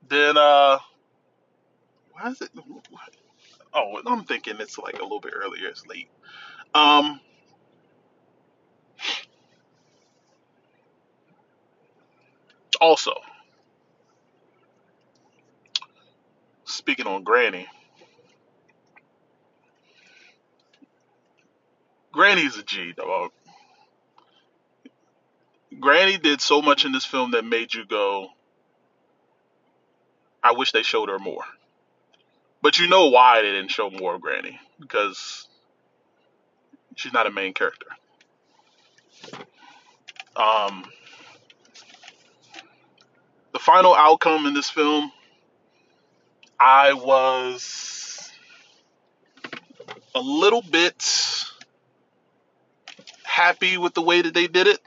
Then 0.07 0.37
uh, 0.37 0.79
why 2.13 2.29
is 2.29 2.43
it? 2.43 2.51
Oh, 3.73 4.03
I'm 4.05 4.25
thinking 4.25 4.57
it's 4.61 4.77
like 4.77 4.99
a 4.99 5.03
little 5.03 5.21
bit 5.21 5.33
earlier. 5.35 5.69
It's 5.69 5.87
late. 5.87 6.11
Um, 6.75 7.19
also, 12.79 13.15
speaking 16.89 17.07
on 17.07 17.23
Granny, 17.23 17.67
Granny's 22.13 22.57
a 22.57 22.63
G, 22.63 22.95
dog. 22.95 23.31
Granny 25.79 26.17
did 26.17 26.41
so 26.41 26.63
much 26.63 26.87
in 26.87 26.93
this 26.93 27.05
film 27.05 27.33
that 27.33 27.45
made 27.45 27.75
you 27.75 27.85
go, 27.85 28.29
I 30.43 30.53
wish 30.53 30.73
they 30.73 30.83
showed 30.83 31.11
her 31.11 31.19
more. 31.19 31.45
But 32.63 32.79
you 32.79 32.89
know 32.89 33.09
why 33.09 33.43
they 33.43 33.49
didn't 33.49 33.71
show 33.71 33.91
more 33.91 34.15
of 34.15 34.23
Granny 34.23 34.59
because 34.81 35.47
she's 36.97 37.13
not 37.13 37.27
a 37.27 37.31
main 37.31 37.53
character. 37.53 37.89
Um, 40.35 40.85
the 43.53 43.59
final 43.59 43.95
outcome 43.95 44.47
in 44.47 44.55
this 44.55 44.71
film, 44.71 45.13
I 46.61 46.93
was 46.93 48.31
a 50.15 50.21
little 50.21 50.63
bit 50.63 51.45
happy 53.23 53.77
with 53.79 53.95
the 53.95 54.03
way 54.03 54.23
that 54.23 54.35
they 54.35 54.49
did 54.49 54.67
it, 54.67 54.81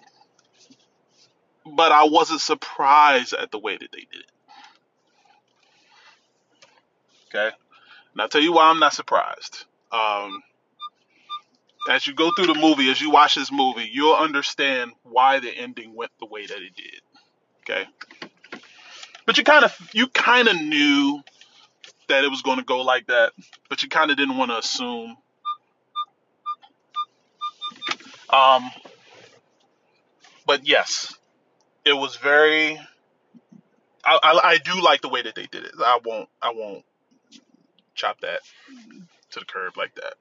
but 1.65 1.91
I 1.91 2.05
wasn't 2.05 2.41
surprised 2.41 3.33
at 3.33 3.51
the 3.51 3.59
way 3.59 3.77
that 3.77 3.91
they 3.91 4.05
did 4.11 4.21
it. 4.21 4.31
Okay. 7.29 7.55
And 8.13 8.21
I'll 8.21 8.27
tell 8.27 8.41
you 8.41 8.53
why 8.53 8.69
I'm 8.69 8.79
not 8.79 8.93
surprised. 8.93 9.65
Um, 9.91 10.43
as 11.89 12.05
you 12.05 12.13
go 12.13 12.31
through 12.35 12.47
the 12.47 12.59
movie, 12.59 12.89
as 12.89 12.99
you 12.99 13.09
watch 13.09 13.35
this 13.35 13.51
movie, 13.51 13.89
you'll 13.91 14.15
understand 14.15 14.91
why 15.03 15.39
the 15.39 15.49
ending 15.49 15.95
went 15.95 16.11
the 16.19 16.25
way 16.25 16.45
that 16.45 16.57
it 16.57 16.75
did. 16.75 17.01
Okay. 17.61 17.87
But 19.25 19.37
you 19.37 19.43
kind 19.43 19.63
of 19.63 19.89
you 19.93 20.07
kind 20.07 20.47
of 20.47 20.55
knew 20.55 21.23
that 22.11 22.25
it 22.25 22.29
was 22.29 22.41
going 22.41 22.57
to 22.57 22.63
go 22.63 22.81
like 22.81 23.07
that, 23.07 23.31
but 23.69 23.81
you 23.81 23.89
kind 23.89 24.11
of 24.11 24.17
didn't 24.17 24.37
want 24.37 24.51
to 24.51 24.57
assume. 24.57 25.15
Um, 28.29 28.69
but 30.45 30.67
yes, 30.67 31.15
it 31.85 31.93
was 31.93 32.17
very. 32.17 32.77
I, 34.03 34.19
I, 34.23 34.39
I 34.43 34.57
do 34.57 34.81
like 34.81 35.01
the 35.01 35.09
way 35.09 35.21
that 35.21 35.35
they 35.35 35.45
did 35.47 35.63
it. 35.63 35.71
I 35.79 35.99
won't 36.03 36.27
I 36.41 36.51
won't 36.53 36.83
chop 37.95 38.19
that 38.21 38.41
to 39.31 39.39
the 39.39 39.45
curb 39.45 39.77
like 39.77 39.95
that. 39.95 40.13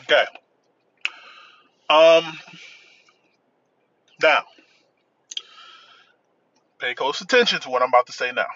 Okay. 0.00 0.24
Um. 1.90 2.38
Now, 4.22 4.44
pay 6.80 6.94
close 6.94 7.20
attention 7.20 7.60
to 7.60 7.70
what 7.70 7.82
I'm 7.82 7.88
about 7.88 8.06
to 8.06 8.12
say 8.12 8.32
now. 8.32 8.46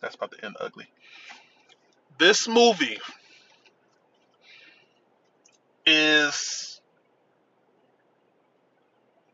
That's 0.00 0.14
about 0.14 0.32
to 0.32 0.44
end 0.44 0.56
ugly. 0.60 0.86
This 2.18 2.46
movie 2.46 2.98
is 5.86 6.80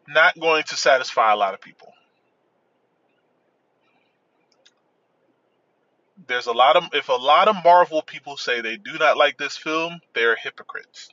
not 0.09 0.39
going 0.39 0.65
to 0.65 0.77
satisfy 0.77 1.33
a 1.33 1.37
lot 1.37 1.55
of 1.55 1.61
people. 1.61 1.93
there's 6.27 6.47
a 6.47 6.53
lot 6.53 6.77
of 6.77 6.85
if 6.93 7.09
a 7.09 7.13
lot 7.13 7.49
of 7.49 7.57
Marvel 7.65 8.03
people 8.03 8.37
say 8.37 8.61
they 8.61 8.77
do 8.77 8.99
not 8.99 9.17
like 9.17 9.37
this 9.37 9.57
film, 9.57 10.01
they're 10.15 10.37
hypocrites. 10.37 11.09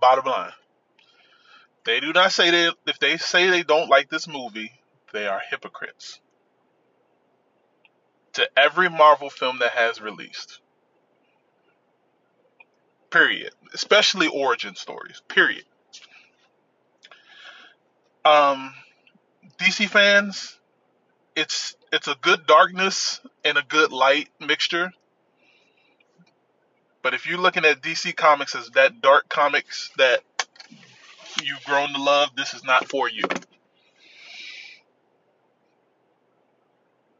Bottom 0.00 0.24
line. 0.26 0.52
They 1.84 2.00
do 2.00 2.12
not 2.12 2.32
say 2.32 2.50
they 2.50 2.70
if 2.86 2.98
they 2.98 3.16
say 3.16 3.48
they 3.48 3.62
don't 3.62 3.88
like 3.88 4.10
this 4.10 4.26
movie, 4.26 4.72
they 5.12 5.26
are 5.26 5.40
hypocrites. 5.50 6.20
To 8.34 8.48
every 8.58 8.90
Marvel 8.90 9.30
film 9.30 9.60
that 9.60 9.72
has 9.72 10.00
released. 10.00 10.60
Period. 13.10 13.52
Especially 13.72 14.26
origin 14.26 14.74
stories. 14.74 15.22
Period. 15.28 15.64
Um 18.24 18.74
DC 19.58 19.88
fans, 19.88 20.58
it's 21.36 21.76
it's 21.92 22.08
a 22.08 22.16
good 22.20 22.46
darkness 22.46 23.20
and 23.44 23.56
a 23.56 23.62
good 23.62 23.92
light 23.92 24.28
mixture. 24.40 24.92
But 27.06 27.14
if 27.14 27.24
you're 27.28 27.38
looking 27.38 27.64
at 27.64 27.82
DC 27.82 28.16
Comics 28.16 28.56
as 28.56 28.68
that 28.70 29.00
dark 29.00 29.28
comics 29.28 29.92
that 29.96 30.24
you've 31.40 31.62
grown 31.62 31.94
to 31.94 32.02
love, 32.02 32.30
this 32.36 32.52
is 32.52 32.64
not 32.64 32.88
for 32.88 33.08
you. 33.08 33.22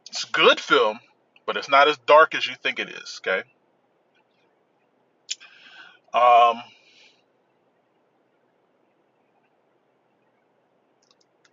It's 0.09 0.25
good 0.25 0.59
film, 0.59 0.99
but 1.45 1.55
it's 1.55 1.69
not 1.69 1.87
as 1.87 1.97
dark 1.99 2.35
as 2.35 2.45
you 2.45 2.55
think 2.61 2.79
it 2.79 2.89
is. 2.89 3.21
Okay. 3.25 3.43
Um, 6.13 6.61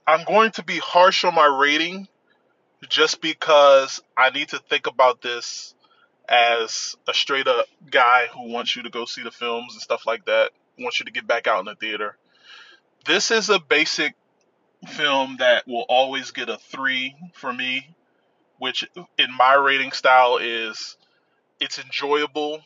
I'm 0.09 0.25
going 0.25 0.51
to 0.51 0.65
be 0.65 0.79
harsh 0.79 1.23
on 1.23 1.37
my 1.37 1.47
rating 1.47 2.09
just 2.89 3.21
because 3.21 4.03
I 4.19 4.31
need 4.31 4.49
to 4.49 4.59
think 4.59 4.89
about 4.89 5.23
this 5.23 5.77
as 6.29 6.97
a 7.09 7.15
straight 7.15 7.47
up 7.47 7.67
guy 7.91 8.27
who 8.33 8.51
wants 8.51 8.75
you 8.77 8.83
to 8.83 8.91
go 8.91 9.05
see 9.05 9.23
the 9.23 9.31
films 9.31 9.75
and 9.75 9.83
stuff 9.83 10.07
like 10.07 10.25
that, 10.27 10.53
wants 10.79 11.01
you 11.01 11.07
to 11.07 11.13
get 11.13 11.27
back 11.27 11.47
out 11.47 11.61
in 11.61 11.67
the 11.67 11.75
theater. 11.75 12.17
This 13.07 13.31
is 13.31 13.51
a 13.51 13.59
basic 13.59 14.15
film 14.89 15.37
that 15.39 15.67
will 15.67 15.85
always 15.89 16.31
get 16.31 16.49
a 16.49 16.57
three 16.57 17.15
for 17.35 17.53
me, 17.53 17.95
which 18.59 18.89
in 19.19 19.33
my 19.37 19.55
rating 19.55 19.93
style 19.93 20.39
is 20.39 20.97
it's 21.61 21.79
enjoyable. 21.79 22.61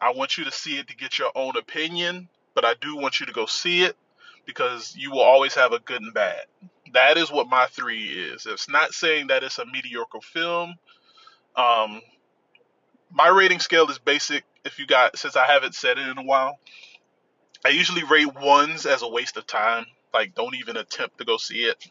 I 0.00 0.12
want 0.12 0.36
you 0.36 0.44
to 0.44 0.52
see 0.52 0.78
it 0.78 0.88
to 0.88 0.96
get 0.96 1.18
your 1.18 1.30
own 1.34 1.56
opinion, 1.56 2.28
but 2.54 2.64
I 2.64 2.74
do 2.80 2.96
want 2.96 3.20
you 3.20 3.26
to 3.26 3.32
go 3.32 3.46
see 3.46 3.82
it 3.82 3.96
because 4.44 4.94
you 4.96 5.10
will 5.10 5.20
always 5.20 5.54
have 5.54 5.72
a 5.72 5.78
good 5.80 6.02
and 6.02 6.14
bad. 6.14 6.44
That 6.92 7.16
is 7.16 7.32
what 7.32 7.48
my 7.48 7.66
three 7.66 8.04
is. 8.04 8.46
It's 8.46 8.68
not 8.68 8.94
saying 8.94 9.28
that 9.28 9.42
it's 9.42 9.58
a 9.58 9.66
mediocre 9.66 10.20
film. 10.20 10.76
Um, 11.56 12.00
my 13.10 13.28
rating 13.28 13.60
scale 13.60 13.88
is 13.90 13.98
basic. 13.98 14.44
If 14.64 14.78
you 14.78 14.86
got, 14.86 15.18
since 15.18 15.36
I 15.36 15.46
haven't 15.46 15.74
said 15.74 15.98
it 15.98 16.08
in 16.08 16.18
a 16.18 16.22
while, 16.22 16.58
I 17.64 17.70
usually 17.70 18.04
rate 18.04 18.34
ones 18.34 18.86
as 18.86 19.02
a 19.02 19.08
waste 19.08 19.36
of 19.36 19.46
time. 19.46 19.86
Like, 20.12 20.34
don't 20.34 20.56
even 20.56 20.76
attempt 20.76 21.18
to 21.18 21.24
go 21.24 21.36
see 21.36 21.64
it. 21.64 21.84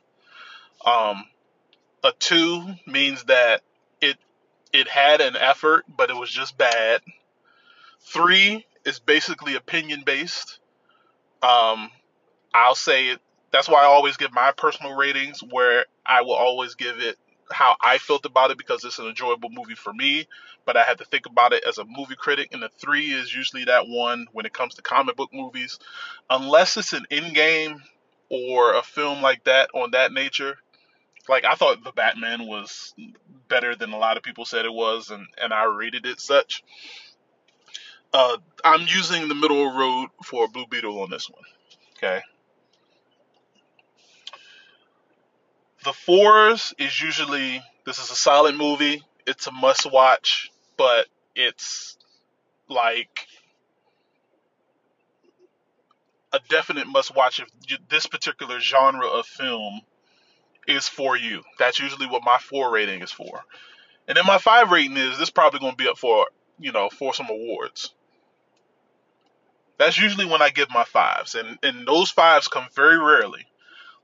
Um, 0.86 1.26
a 2.04 2.12
two 2.20 2.64
means 2.86 3.24
that 3.26 3.62
it 4.02 4.18
it 4.72 4.88
had 4.88 5.22
an 5.22 5.36
effort, 5.36 5.86
but 5.88 6.10
it 6.10 6.16
was 6.16 6.30
just 6.30 6.58
bad. 6.58 7.02
Three 8.02 8.66
is 8.86 9.00
basically 9.00 9.56
opinion 9.56 10.04
based. 10.06 10.60
Um, 11.42 11.90
I'll 12.54 12.76
say 12.76 13.10
it. 13.10 13.20
That's 13.52 13.70
why 13.70 13.84
I 13.84 13.86
always 13.86 14.18
give 14.18 14.34
my 14.34 14.52
personal 14.52 14.96
ratings, 14.96 15.42
where 15.42 15.86
I 16.06 16.22
will 16.22 16.34
always 16.34 16.76
give 16.76 17.00
it 17.00 17.18
how 17.52 17.76
I 17.82 17.98
felt 17.98 18.26
about 18.26 18.52
it 18.52 18.58
because 18.58 18.84
it's 18.84 19.00
an 19.00 19.08
enjoyable 19.08 19.50
movie 19.50 19.76
for 19.76 19.94
me, 19.94 20.28
but 20.66 20.78
I 20.78 20.84
had 20.84 20.98
to 21.00 21.06
think 21.06 21.26
about 21.26 21.54
it 21.54 21.64
as 21.68 21.78
a 21.78 21.86
movie 21.86 22.16
critic. 22.16 22.50
And 22.54 22.62
the 22.62 22.70
three 22.70 23.12
is 23.12 23.34
usually 23.34 23.66
that 23.66 23.88
one 23.88 24.28
when 24.32 24.46
it 24.46 24.54
comes 24.54 24.76
to 24.76 24.82
comic 24.82 25.16
book 25.16 25.32
movies, 25.34 25.80
unless 26.30 26.78
it's 26.78 26.94
an 26.94 27.06
Endgame 27.12 27.80
or 28.30 28.76
a 28.76 28.82
film 28.82 29.22
like 29.22 29.44
that 29.46 29.70
on 29.74 29.92
that 29.92 30.12
nature. 30.12 30.58
Like 31.28 31.46
I 31.46 31.56
thought 31.56 31.84
the 31.84 31.92
Batman 31.92 32.48
was 32.48 32.94
better 33.48 33.76
than 33.76 33.94
a 33.94 33.98
lot 33.98 34.18
of 34.18 34.24
people 34.24 34.46
said 34.46 34.66
it 34.66 34.74
was, 34.74 35.10
and 35.10 35.26
and 35.42 35.54
I 35.54 35.66
rated 35.66 36.06
it 36.06 36.20
such. 36.20 36.64
Uh, 38.14 38.38
I'm 38.64 38.88
using 38.88 39.28
the 39.28 39.36
middle 39.36 39.76
road 39.76 40.10
for 40.24 40.48
Blue 40.48 40.68
Beetle 40.68 41.02
on 41.02 41.10
this 41.10 41.30
one. 41.30 41.44
Okay. 41.98 42.22
The 45.86 45.94
fours 45.94 46.74
is 46.80 47.00
usually 47.00 47.62
this 47.86 48.00
is 48.00 48.10
a 48.10 48.16
solid 48.16 48.56
movie. 48.56 49.04
It's 49.28 49.46
a 49.46 49.52
must 49.52 49.90
watch, 49.92 50.50
but 50.78 51.06
it's 51.36 51.96
like 52.68 53.28
a 56.34 56.40
definite 56.50 56.88
must 56.88 57.16
watch 57.16 57.40
if 57.40 57.80
this 57.88 58.08
particular 58.08 58.60
genre 58.60 59.08
of 59.08 59.28
film 59.28 59.82
is 60.68 60.88
for 60.88 61.16
you. 61.16 61.44
That's 61.60 61.80
usually 61.80 62.08
what 62.08 62.24
my 62.24 62.40
four 62.40 62.72
rating 62.72 63.04
is 63.04 63.12
for. 63.12 63.42
And 64.08 64.18
then 64.18 64.26
my 64.26 64.40
five 64.40 64.72
rating 64.72 64.98
is 64.98 65.20
this 65.20 65.30
probably 65.30 65.60
going 65.60 65.74
to 65.74 65.84
be 65.84 65.88
up 65.88 66.00
for, 66.00 66.26
you 66.60 66.72
know, 66.72 66.90
for 66.90 67.14
some 67.14 67.30
awards. 67.30 67.94
That's 69.78 70.00
usually 70.00 70.26
when 70.26 70.42
I 70.42 70.50
give 70.50 70.72
my 70.72 70.84
fives. 70.84 71.36
And, 71.36 71.60
and 71.62 71.88
those 71.88 72.10
fives 72.10 72.48
come 72.48 72.66
very 72.74 72.98
rarely. 72.98 73.46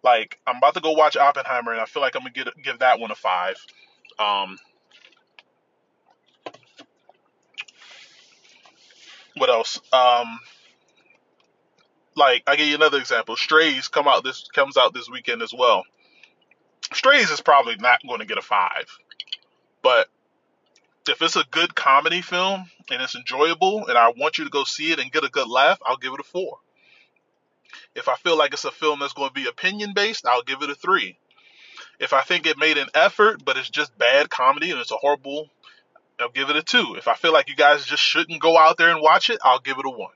Like 0.03 0.39
I'm 0.47 0.57
about 0.57 0.73
to 0.75 0.81
go 0.81 0.91
watch 0.91 1.15
Oppenheimer, 1.15 1.71
and 1.71 1.81
I 1.81 1.85
feel 1.85 2.01
like 2.01 2.15
I'm 2.15 2.23
gonna 2.23 2.31
get, 2.31 2.47
give 2.63 2.79
that 2.79 2.99
one 2.99 3.11
a 3.11 3.15
five. 3.15 3.55
Um, 4.19 4.57
what 9.37 9.49
else? 9.49 9.79
Um, 9.93 10.39
like 12.15 12.43
I 12.47 12.55
give 12.55 12.67
you 12.67 12.75
another 12.75 12.97
example. 12.97 13.35
Strays 13.35 13.87
come 13.87 14.07
out 14.07 14.23
this 14.23 14.47
comes 14.53 14.77
out 14.77 14.93
this 14.93 15.09
weekend 15.09 15.41
as 15.41 15.53
well. 15.53 15.83
Strays 16.93 17.29
is 17.29 17.41
probably 17.41 17.75
not 17.77 18.05
going 18.05 18.19
to 18.19 18.25
get 18.25 18.37
a 18.37 18.41
five, 18.41 18.85
but 19.81 20.07
if 21.07 21.21
it's 21.21 21.35
a 21.35 21.45
good 21.49 21.73
comedy 21.73 22.21
film 22.21 22.69
and 22.89 23.01
it's 23.01 23.15
enjoyable, 23.15 23.87
and 23.87 23.97
I 23.97 24.09
want 24.09 24.37
you 24.37 24.43
to 24.43 24.49
go 24.49 24.63
see 24.65 24.91
it 24.91 24.99
and 24.99 25.11
get 25.11 25.23
a 25.23 25.29
good 25.29 25.47
laugh, 25.47 25.79
I'll 25.85 25.97
give 25.97 26.13
it 26.13 26.19
a 26.19 26.23
four. 26.23 26.57
If 27.95 28.07
I 28.07 28.15
feel 28.15 28.37
like 28.37 28.53
it's 28.53 28.65
a 28.65 28.71
film 28.71 28.99
that's 28.99 29.13
going 29.13 29.29
to 29.29 29.33
be 29.33 29.47
opinion 29.47 29.93
based, 29.93 30.25
I'll 30.25 30.43
give 30.43 30.61
it 30.61 30.69
a 30.69 30.75
three. 30.75 31.17
If 31.99 32.13
I 32.13 32.21
think 32.21 32.45
it 32.45 32.57
made 32.57 32.77
an 32.77 32.87
effort, 32.93 33.43
but 33.43 33.57
it's 33.57 33.69
just 33.69 33.97
bad 33.97 34.29
comedy 34.29 34.71
and 34.71 34.79
it's 34.79 34.91
a 34.91 34.97
horrible, 34.97 35.49
I'll 36.19 36.29
give 36.29 36.49
it 36.49 36.55
a 36.55 36.63
two. 36.63 36.95
If 36.97 37.07
I 37.07 37.15
feel 37.15 37.33
like 37.33 37.49
you 37.49 37.55
guys 37.55 37.85
just 37.85 38.01
shouldn't 38.01 38.41
go 38.41 38.57
out 38.57 38.77
there 38.77 38.89
and 38.89 39.01
watch 39.01 39.29
it, 39.29 39.39
I'll 39.43 39.59
give 39.59 39.77
it 39.77 39.85
a 39.85 39.89
one. 39.89 40.13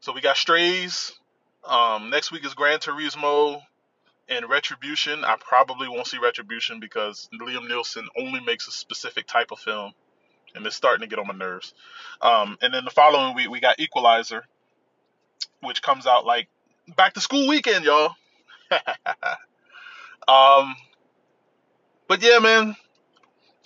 So 0.00 0.12
we 0.12 0.20
got 0.20 0.36
Strays. 0.36 1.12
Um, 1.68 2.08
next 2.08 2.32
week 2.32 2.44
is 2.46 2.54
Gran 2.54 2.78
Turismo 2.78 3.60
and 4.30 4.48
Retribution. 4.48 5.24
I 5.24 5.36
probably 5.38 5.88
won't 5.88 6.06
see 6.06 6.18
Retribution 6.18 6.80
because 6.80 7.28
Liam 7.34 7.68
Neeson 7.68 8.06
only 8.18 8.40
makes 8.40 8.66
a 8.66 8.70
specific 8.70 9.26
type 9.26 9.52
of 9.52 9.58
film, 9.58 9.92
and 10.54 10.64
it's 10.64 10.76
starting 10.76 11.02
to 11.02 11.06
get 11.06 11.18
on 11.18 11.26
my 11.26 11.34
nerves. 11.34 11.74
Um, 12.22 12.56
and 12.62 12.72
then 12.72 12.86
the 12.86 12.90
following 12.90 13.34
week 13.34 13.50
we 13.50 13.60
got 13.60 13.78
Equalizer 13.78 14.46
which 15.60 15.82
comes 15.82 16.06
out 16.06 16.26
like 16.26 16.48
back 16.96 17.14
to 17.14 17.20
school 17.20 17.48
weekend, 17.48 17.84
y'all. 17.84 18.14
um, 20.28 20.74
but 22.08 22.22
yeah, 22.22 22.38
man. 22.38 22.76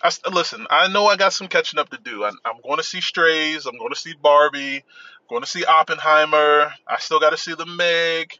I, 0.03 0.11
listen, 0.31 0.67
I 0.69 0.89
know 0.89 1.07
I 1.07 1.17
got 1.17 1.33
some 1.33 1.49
catching 1.49 1.79
up 1.79 1.89
to 1.91 1.99
do. 1.99 2.25
I, 2.25 2.31
I'm 2.45 2.61
going 2.63 2.77
to 2.77 2.83
see 2.83 3.01
Strays. 3.01 3.65
I'm 3.65 3.79
going 3.79 3.93
to 3.93 3.99
see 3.99 4.13
Barbie. 4.21 4.77
I'm 4.77 5.29
going 5.31 5.43
to 5.43 5.49
see 5.49 5.65
Oppenheimer. 5.65 6.73
I 6.87 6.99
still 6.99 7.21
got 7.21 7.31
to 7.31 7.39
see 7.39 7.55
the 7.55 7.65
Meg. 7.65 8.39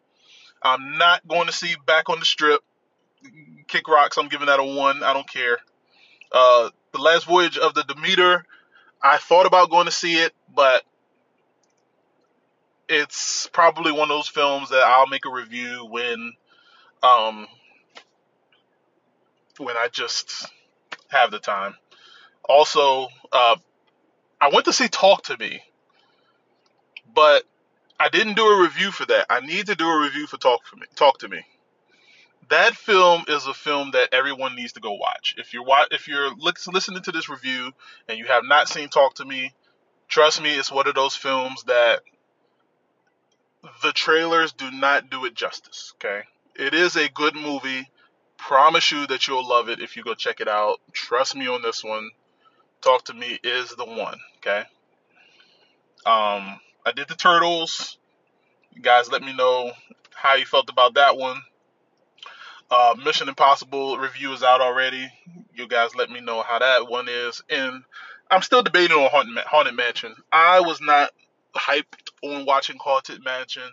I'm 0.63 0.99
not 0.99 1.27
going 1.27 1.47
to 1.47 1.53
see 1.53 1.75
Back 1.87 2.11
on 2.11 2.19
the 2.19 2.27
Strip. 2.27 2.61
Kick 3.67 3.89
Rocks. 3.89 4.19
I'm 4.19 4.29
giving 4.29 4.49
that 4.49 4.61
a 4.61 4.65
one. 4.65 5.03
I 5.03 5.15
don't 5.15 5.29
care. 5.29 5.57
Uh, 6.31 6.69
the 6.93 6.99
Last 6.99 7.25
Voyage 7.25 7.57
of 7.57 7.73
the 7.73 7.85
Demeter. 7.85 8.45
I 9.03 9.19
thought 9.19 9.47
about 9.47 9.71
going 9.71 9.87
to 9.87 9.93
see 9.93 10.17
it, 10.17 10.33
but 10.55 10.83
it's 12.89 13.49
probably 13.49 13.93
one 13.93 14.03
of 14.03 14.09
those 14.09 14.29
films 14.29 14.71
that 14.71 14.83
I'll 14.85 15.07
make 15.07 15.27
a 15.27 15.31
review 15.33 15.87
when 15.91 16.33
um 17.03 17.47
when 19.59 19.77
I 19.77 19.89
just 19.93 20.51
have 21.09 21.31
the 21.31 21.39
time. 21.39 21.75
Also, 22.47 23.09
uh, 23.33 23.57
I 24.41 24.51
went 24.53 24.67
to 24.67 24.73
see 24.73 24.89
Talk 24.89 25.23
to 25.25 25.39
Me, 25.39 25.63
but 27.15 27.45
I 27.99 28.09
didn't 28.09 28.35
do 28.35 28.45
a 28.45 28.63
review 28.63 28.91
for 28.91 29.07
that. 29.07 29.27
I 29.31 29.41
need 29.41 29.67
to 29.67 29.75
do 29.75 29.89
a 29.89 30.03
review 30.03 30.27
for 30.27 30.37
Talk 30.37 30.65
for 30.67 30.77
Me. 30.77 30.87
Talk 30.97 31.19
to 31.19 31.29
Me. 31.29 31.41
That 32.51 32.75
film 32.75 33.25
is 33.29 33.47
a 33.47 33.55
film 33.55 33.93
that 33.93 34.13
everyone 34.13 34.55
needs 34.55 34.75
to 34.75 34.81
go 34.81 34.93
watch. 34.93 35.35
If 35.39 35.55
you're 35.55 35.65
if 35.91 36.09
you're 36.09 36.31
listening 36.35 37.03
to 37.03 37.13
this 37.13 37.29
review 37.29 37.73
and 38.09 38.19
you 38.19 38.27
have 38.27 38.45
not 38.45 38.69
seen 38.69 38.89
Talk 38.89 39.15
to 39.15 39.25
Me, 39.25 39.55
trust 40.09 40.43
me, 40.43 40.55
it's 40.55 40.71
one 40.71 40.87
of 40.87 40.95
those 40.95 41.17
films 41.17 41.63
that 41.65 42.01
the 43.83 43.93
trailers 43.93 44.53
do 44.53 44.71
not 44.71 45.11
do 45.11 45.25
it 45.25 45.35
justice. 45.35 45.95
Okay, 45.97 46.23
it 46.55 46.75
is 46.75 46.97
a 46.97 47.09
good 47.09 47.35
movie. 47.35 47.89
Promise 48.37 48.93
you 48.93 49.07
that 49.07 49.27
you'll 49.27 49.49
love 49.49 49.69
it 49.69 49.81
if 49.81 49.97
you 49.97 50.03
go 50.03 50.15
check 50.15 50.41
it 50.41 50.49
out. 50.49 50.81
Trust 50.93 51.35
me 51.35 51.47
on 51.49 51.63
this 51.63 51.83
one. 51.83 52.11
Talk 52.83 53.05
to 53.05 53.15
me 53.15 53.39
is 53.43 53.71
the 53.71 53.87
one. 53.87 54.19
Okay. 54.39 54.65
Um, 56.05 56.61
I 56.85 56.93
did 56.95 57.09
the 57.09 57.15
turtles. 57.15 57.97
You 58.73 58.83
guys, 58.83 59.11
let 59.11 59.23
me 59.23 59.35
know 59.35 59.73
how 60.15 60.35
you 60.35 60.45
felt 60.45 60.69
about 60.69 60.95
that 60.95 61.17
one. 61.17 61.41
Uh, 62.71 62.95
Mission 63.03 63.29
Impossible 63.29 63.99
review 63.99 64.33
is 64.33 64.43
out 64.43 64.61
already. 64.61 65.09
You 65.55 65.69
guys, 65.69 65.95
let 65.95 66.11
me 66.11 66.21
know 66.21 66.43
how 66.43 66.59
that 66.59 66.91
one 66.91 67.09
is. 67.09 67.43
And 67.49 67.85
I'm 68.31 68.43
still 68.43 68.63
debating 68.63 68.97
on 68.97 69.09
Haunted, 69.11 69.45
Haunted 69.45 69.75
Mansion. 69.75 70.15
I 70.33 70.61
was 70.61 70.81
not 70.81 71.11
hyped 71.55 72.11
on 72.23 72.45
watching 72.47 72.77
Haunted 72.81 73.25
Mansion. 73.25 73.71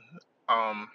Um, 0.47 0.89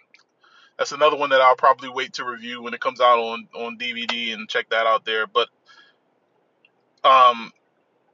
that's 0.79 0.92
another 0.92 1.16
one 1.16 1.31
that 1.31 1.40
I'll 1.40 1.57
probably 1.57 1.88
wait 1.88 2.14
to 2.14 2.25
review 2.25 2.62
when 2.62 2.75
it 2.75 2.81
comes 2.81 3.01
out 3.01 3.18
on 3.18 3.49
on 3.55 3.79
DVD 3.79 4.35
and 4.35 4.49
check 4.49 4.70
that 4.70 4.87
out 4.87 5.05
there. 5.05 5.27
But 5.27 5.49
um, 7.05 7.53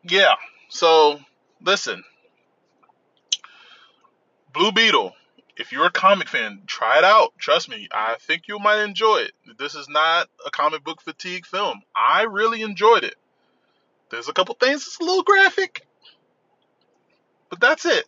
yeah. 0.05 0.35
So 0.69 1.21
listen, 1.65 2.05
Blue 4.53 4.73
Beetle. 4.73 5.15
if 5.57 5.73
you're 5.73 5.87
a 5.87 5.91
comic 5.91 6.29
fan, 6.29 6.63
try 6.67 6.99
it 6.99 7.05
out. 7.05 7.33
Trust 7.39 7.69
me, 7.69 7.89
I 7.93 8.17
think 8.21 8.49
you 8.49 8.59
might 8.59 8.83
enjoy 8.83 9.19
it. 9.19 9.33
This 9.59 9.75
is 9.75 9.89
not 9.89 10.29
a 10.47 10.51
comic 10.51 10.85
book 10.85 11.03
fatigue 11.03 11.47
film. 11.47 11.83
I 11.95 12.23
really 12.23 12.63
enjoyed 12.63 13.05
it. 13.05 13.15
There's 14.11 14.29
a 14.29 14.33
couple 14.33 14.55
things 14.55 14.85
that's 14.85 14.99
a 15.01 15.05
little 15.05 15.23
graphic, 15.23 15.87
but 17.49 17.61
that's 17.61 17.87
it. 17.87 18.05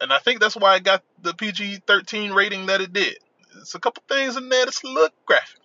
And 0.00 0.12
I 0.12 0.18
think 0.18 0.40
that's 0.40 0.56
why 0.56 0.76
it 0.76 0.84
got 0.84 1.02
the 1.22 1.34
PG 1.34 1.82
13 1.86 2.32
rating 2.32 2.66
that 2.66 2.80
it 2.80 2.92
did. 2.92 3.16
It's 3.58 3.74
a 3.74 3.80
couple 3.80 4.02
things 4.08 4.36
in 4.36 4.48
there 4.48 4.64
that's 4.64 4.82
a 4.82 4.86
little 4.86 5.08
graphic, 5.24 5.60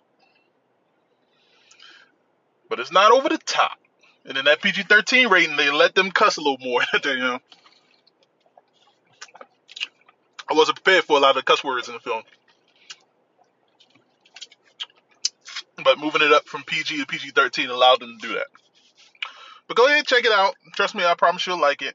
but 2.68 2.80
it's 2.80 2.92
not 2.92 3.12
over 3.12 3.28
the 3.28 3.38
top. 3.38 3.78
And 4.24 4.38
in 4.38 4.44
that 4.46 4.62
PG 4.62 4.84
13 4.84 5.28
rating, 5.28 5.56
they 5.56 5.70
let 5.70 5.94
them 5.94 6.10
cuss 6.10 6.36
a 6.36 6.40
little 6.40 6.58
more. 6.58 6.82
you 7.04 7.18
know. 7.18 7.38
I 10.48 10.54
wasn't 10.54 10.82
prepared 10.82 11.04
for 11.04 11.16
a 11.16 11.20
lot 11.20 11.36
of 11.36 11.44
cuss 11.44 11.62
words 11.64 11.88
in 11.88 11.94
the 11.94 12.00
film. 12.00 12.22
But 15.84 15.98
moving 15.98 16.22
it 16.22 16.32
up 16.32 16.46
from 16.46 16.62
PG 16.62 16.98
to 16.98 17.06
PG 17.06 17.30
13 17.30 17.68
allowed 17.70 18.00
them 18.00 18.16
to 18.20 18.28
do 18.28 18.34
that. 18.34 18.46
But 19.66 19.76
go 19.76 19.86
ahead, 19.86 19.98
and 19.98 20.06
check 20.06 20.24
it 20.24 20.32
out. 20.32 20.54
Trust 20.74 20.94
me, 20.94 21.04
I 21.04 21.14
promise 21.14 21.46
you'll 21.46 21.60
like 21.60 21.82
it. 21.82 21.94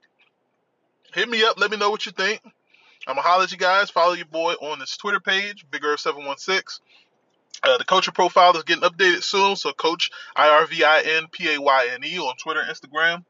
Hit 1.18 1.28
me 1.28 1.44
up, 1.44 1.60
let 1.60 1.72
me 1.72 1.78
know 1.78 1.90
what 1.90 2.06
you 2.06 2.12
think. 2.12 2.40
I'm 3.08 3.16
gonna 3.16 3.28
holler 3.28 3.46
at 3.46 3.52
you 3.52 3.58
guys. 3.58 3.90
Follow 3.90 4.14
your 4.14 4.28
boy 4.28 4.54
on 4.54 4.80
his 4.80 4.96
Twitter 4.98 5.20
page, 5.20 5.66
Big 5.72 5.84
Irv 5.84 6.00
716. 6.00 6.80
Uh, 7.64 7.80
the 7.80 7.86
coaching 7.86 8.14
profile 8.14 8.56
is 8.56 8.62
getting 8.62 8.84
updated 8.84 9.24
soon, 9.24 9.56
so 9.56 9.74
Coach 9.74 10.12
I 10.36 10.48
R 10.50 10.68
V 10.68 10.84
I 10.84 11.02
N 11.02 11.26
P 11.32 11.56
A 11.56 11.60
Y 11.60 11.88
N 11.92 12.04
E 12.06 12.20
on 12.20 12.36
Twitter, 12.38 12.62
Instagram. 12.62 13.26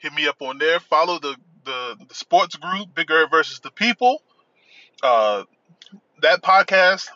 Hit 0.00 0.12
me 0.12 0.26
up 0.26 0.42
on 0.42 0.58
there. 0.58 0.80
Follow 0.80 1.20
the 1.20 1.36
the, 1.64 1.96
the 2.08 2.14
sports 2.16 2.56
group, 2.56 2.96
Big 2.96 3.08
Irv 3.12 3.30
versus 3.30 3.60
the 3.60 3.70
People. 3.70 4.20
Uh, 5.04 5.44
that 6.20 6.42
podcast, 6.42 7.10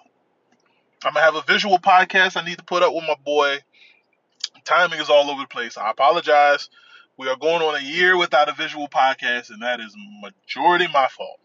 I'm 1.04 1.12
gonna 1.12 1.26
have 1.26 1.34
a 1.34 1.42
visual 1.42 1.80
podcast 1.80 2.40
I 2.40 2.44
need 2.44 2.58
to 2.58 2.64
put 2.64 2.84
up 2.84 2.94
with 2.94 3.02
my 3.02 3.16
boy. 3.24 3.58
Timing 4.64 5.00
is 5.00 5.10
all 5.10 5.28
over 5.28 5.42
the 5.42 5.48
place. 5.48 5.76
I 5.76 5.90
apologize. 5.90 6.70
We 7.16 7.28
are 7.28 7.36
going 7.36 7.62
on 7.62 7.76
a 7.76 7.84
year 7.84 8.16
without 8.16 8.48
a 8.48 8.52
visual 8.52 8.88
podcast, 8.88 9.50
and 9.50 9.62
that 9.62 9.80
is 9.80 9.94
majority 10.20 10.86
my 10.92 11.06
fault. 11.08 11.38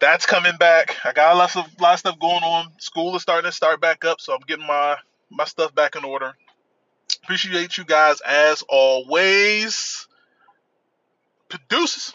That's 0.00 0.26
coming 0.26 0.56
back. 0.58 0.96
I 1.04 1.12
got 1.12 1.36
lots 1.36 1.56
of 1.56 1.66
lot 1.80 1.94
of 1.94 1.98
stuff 1.98 2.18
going 2.20 2.44
on. 2.44 2.72
School 2.78 3.16
is 3.16 3.22
starting 3.22 3.48
to 3.48 3.54
start 3.54 3.80
back 3.80 4.04
up, 4.04 4.20
so 4.20 4.32
I'm 4.32 4.42
getting 4.46 4.66
my 4.66 4.96
my 5.30 5.44
stuff 5.44 5.74
back 5.74 5.96
in 5.96 6.04
order. 6.04 6.34
Appreciate 7.24 7.76
you 7.76 7.84
guys 7.84 8.20
as 8.20 8.62
always. 8.68 10.06
Producers. 11.48 12.14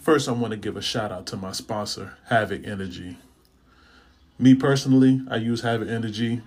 First, 0.00 0.28
I 0.28 0.32
want 0.32 0.50
to 0.52 0.56
give 0.56 0.76
a 0.76 0.82
shout 0.82 1.12
out 1.12 1.26
to 1.26 1.36
my 1.36 1.52
sponsor, 1.52 2.16
Havoc 2.28 2.66
Energy. 2.66 3.18
Me 4.38 4.54
personally, 4.54 5.20
I 5.30 5.36
use 5.36 5.60
Havoc 5.60 5.88
Energy 5.88 6.42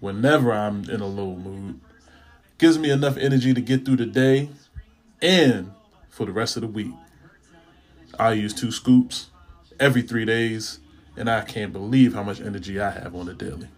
whenever 0.00 0.52
I'm 0.52 0.90
in 0.90 1.00
a 1.00 1.06
low 1.06 1.36
mood. 1.36 1.80
Gives 2.58 2.78
me 2.78 2.90
enough 2.90 3.16
energy 3.16 3.52
to 3.52 3.60
get 3.60 3.84
through 3.84 3.96
the 3.96 4.06
day 4.06 4.48
and 5.20 5.72
for 6.08 6.26
the 6.26 6.32
rest 6.32 6.56
of 6.56 6.62
the 6.62 6.68
week. 6.68 6.92
I 8.18 8.32
use 8.32 8.54
two 8.54 8.70
scoops 8.70 9.30
every 9.80 10.02
three 10.02 10.24
days, 10.24 10.78
and 11.16 11.28
I 11.28 11.42
can't 11.42 11.72
believe 11.72 12.14
how 12.14 12.22
much 12.22 12.40
energy 12.40 12.80
I 12.80 12.90
have 12.90 13.14
on 13.14 13.28
a 13.28 13.34
daily. 13.34 13.68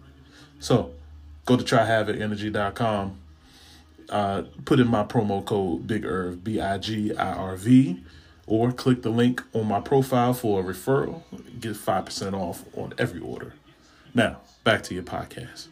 So 0.60 0.92
go 1.46 1.56
to 1.56 1.64
tryhavocenergy.com. 1.64 3.18
Uh, 4.08 4.42
put 4.64 4.78
in 4.78 4.86
my 4.86 5.02
promo 5.02 5.44
code 5.44 5.86
Big 5.86 6.04
Irv 6.04 6.44
B 6.44 6.60
I 6.60 6.78
G 6.78 7.14
I 7.16 7.32
R 7.32 7.56
V, 7.56 8.04
or 8.46 8.70
click 8.70 9.02
the 9.02 9.10
link 9.10 9.42
on 9.52 9.66
my 9.66 9.80
profile 9.80 10.32
for 10.32 10.60
a 10.60 10.62
referral. 10.62 11.22
Get 11.58 11.76
five 11.76 12.04
percent 12.04 12.34
off 12.34 12.64
on 12.76 12.94
every 12.98 13.20
order. 13.20 13.54
Now 14.14 14.38
back 14.62 14.82
to 14.84 14.94
your 14.94 15.02
podcast. 15.02 15.68